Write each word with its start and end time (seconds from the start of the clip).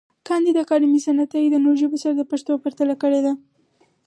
کانديد 0.27 0.55
اکاډميسن 0.59 1.15
عطایي 1.23 1.47
د 1.51 1.55
نورو 1.63 1.79
ژبو 1.81 1.97
سره 2.03 2.13
د 2.15 2.23
پښتو 2.31 2.61
پرتله 2.63 2.95
کړې 3.01 3.21
ده. 3.25 3.33